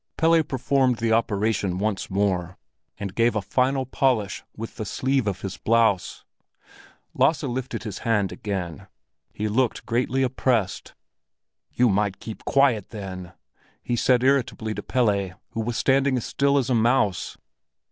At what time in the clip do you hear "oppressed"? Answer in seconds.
10.23-10.95